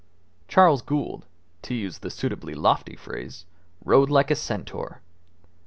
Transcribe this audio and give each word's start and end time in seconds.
Charles 0.47 0.81
Gould, 0.81 1.27
to 1.61 1.75
use 1.75 1.99
the 1.99 2.09
suitably 2.09 2.55
lofty 2.55 2.95
phrase, 2.95 3.45
rode 3.85 4.09
like 4.09 4.31
a 4.31 4.35
centaur. 4.35 4.99